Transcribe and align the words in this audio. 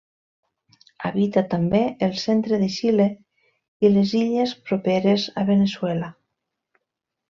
Habita 1.09 1.43
també 1.51 1.81
el 2.07 2.15
centre 2.23 2.59
de 2.63 2.71
Xile 2.79 3.07
i 3.87 3.95
les 3.95 4.17
illes 4.25 4.59
properes 4.73 5.31
a 5.45 5.49
Veneçuela. 5.55 6.15